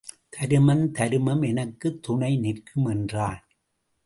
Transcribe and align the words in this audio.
தருமம் 0.29 0.91
தருமம் 0.91 1.41
எனக்குத் 1.47 2.03
துணை 2.03 2.37
நிற்கும் 2.37 2.85
என்றான். 2.85 3.43